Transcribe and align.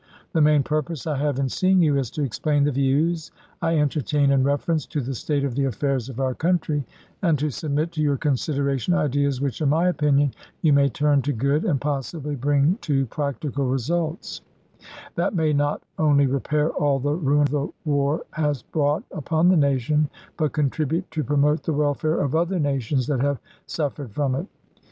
The 0.33 0.41
main 0.41 0.63
purpose 0.63 1.05
I 1.05 1.15
have 1.17 1.37
in 1.37 1.47
seeing 1.47 1.79
you 1.83 1.95
is 1.95 2.09
to 2.17 2.23
explain 2.23 2.63
the 2.63 2.71
views 2.71 3.29
I 3.61 3.77
entertain 3.77 4.31
in 4.31 4.43
reference 4.43 4.87
to 4.87 4.99
the 4.99 5.13
state 5.13 5.43
of 5.43 5.53
the 5.53 5.65
affairs 5.65 6.09
of 6.09 6.19
our 6.19 6.33
country, 6.33 6.83
and 7.21 7.37
to 7.37 7.51
submit 7.51 7.91
to 7.91 8.01
your 8.01 8.17
consideration 8.17 8.95
ideas 8.95 9.41
which 9.41 9.61
in 9.61 9.69
my 9.69 9.89
opinion 9.89 10.33
you 10.63 10.73
may 10.73 10.89
turn 10.89 11.21
to 11.21 11.31
good 11.33 11.65
and 11.65 11.79
possibly 11.79 12.33
bring 12.35 12.77
to 12.81 13.05
practical 13.05 13.67
results— 13.67 14.41
that 15.17 15.35
may 15.35 15.53
not 15.53 15.83
only 15.99 16.25
repair 16.25 16.71
all 16.71 16.97
the 16.97 17.13
ruin 17.13 17.45
the 17.45 17.69
war 17.85 18.23
has 18.31 18.63
brought 18.63 19.03
upon 19.11 19.49
the 19.49 19.55
nation, 19.55 20.09
but 20.35 20.51
contribute 20.51 21.11
to 21.11 21.23
promote 21.23 21.61
the 21.61 21.73
welfare 21.73 22.19
of 22.19 22.33
other 22.33 22.57
nations 22.57 23.05
that 23.05 23.19
have 23.19 23.39
suffered 23.67 24.11
from 24.11 24.33
it. 24.33 24.47